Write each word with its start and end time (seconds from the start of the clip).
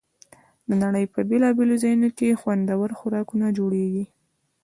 د 0.67 0.71
نړۍ 0.83 1.05
په 1.13 1.19
بېلابېلو 1.29 1.75
ځایونو 1.83 2.09
کې 2.17 2.39
خوندور 2.41 2.89
خوراکونه 2.99 3.47
جوړېږي. 3.57 4.05